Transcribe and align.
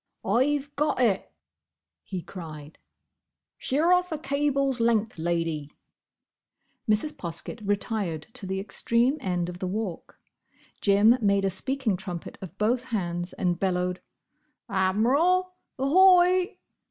"I've 0.25 0.75
got 0.75 0.99
it!" 0.99 1.31
he 2.01 2.23
cried. 2.23 2.79
"Sheer 3.59 3.91
off 3.93 4.11
a 4.11 4.17
cable's 4.17 4.79
length, 4.79 5.19
Lady." 5.19 5.69
Mrs. 6.89 7.13
Poskett 7.15 7.61
retired 7.63 8.23
to 8.33 8.47
the 8.47 8.59
extreme 8.59 9.19
end 9.21 9.47
of 9.47 9.59
the 9.59 9.67
Walk. 9.67 10.19
Jim 10.81 11.19
made 11.21 11.45
a 11.45 11.51
speaking 11.51 11.97
trumpet 11.97 12.39
of 12.41 12.57
both 12.57 12.85
hands 12.85 13.33
and 13.33 13.59
bellowed, 13.59 13.99
"Admiral, 14.67 15.53
ahoy!" 15.77 16.57